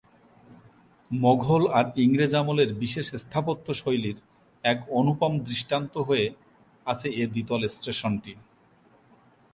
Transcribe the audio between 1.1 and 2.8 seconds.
মোঘল আর ইংরেজ আমলের